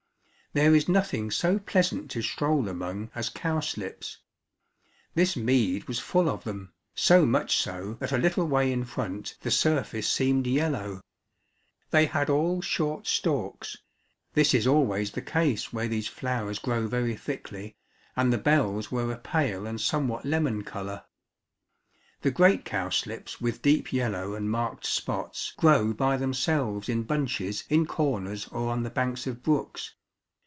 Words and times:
There 0.53 0.75
is 0.75 0.89
nothing 0.89 1.31
so 1.31 1.59
pleasant 1.59 2.11
to 2.11 2.21
stroll 2.21 2.67
among 2.67 3.09
as 3.15 3.29
cowslips. 3.29 4.17
This 5.15 5.37
mead 5.37 5.87
was 5.87 5.99
full 5.99 6.27
of 6.27 6.43
them, 6.43 6.73
so 6.93 7.25
much 7.25 7.55
so 7.55 7.93
that 8.01 8.11
a 8.11 8.17
little 8.17 8.45
way 8.45 8.69
in 8.69 8.83
front 8.83 9.37
the 9.43 9.49
surface 9.49 10.09
seemed 10.09 10.45
yellow. 10.45 10.99
They 11.91 12.05
had 12.05 12.29
all 12.29 12.61
short 12.61 13.07
stalks; 13.07 13.77
this 14.33 14.53
is 14.53 14.67
always 14.67 15.11
the 15.13 15.21
case 15.21 15.71
where 15.71 15.87
these 15.87 16.09
flowers 16.09 16.59
grow 16.59 16.85
very 16.85 17.15
thickly, 17.15 17.77
and 18.17 18.33
the 18.33 18.37
bells 18.37 18.91
were 18.91 19.09
a 19.09 19.17
pale 19.17 19.65
and 19.65 19.79
somewhat 19.79 20.25
lemon 20.25 20.65
colour. 20.65 21.05
The 22.23 22.31
great 22.31 22.65
cowslips 22.65 23.39
with 23.39 23.61
deep 23.61 23.93
yellow 23.93 24.35
and 24.35 24.51
marked 24.51 24.85
spots 24.85 25.53
grow 25.55 25.93
by 25.93 26.17
themselves 26.17 26.89
in 26.89 27.03
bunches 27.03 27.63
in 27.69 27.85
corners 27.85 28.49
or 28.49 28.69
on 28.69 28.83
the 28.83 28.89
banks 28.89 29.25
of 29.25 29.41
brooks. 29.41 29.95